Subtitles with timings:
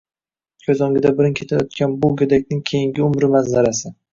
[0.67, 3.97] ko‘z o‘ngida birin-ketin o‘tgan bu go‘dakning keyingi umri manzarasi...